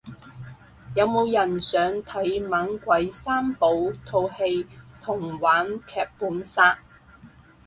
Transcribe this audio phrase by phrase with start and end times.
[0.95, 3.69] 有冇人想睇猛鬼三寶
[4.03, 4.65] 套戲
[4.99, 6.79] 同玩劇本殺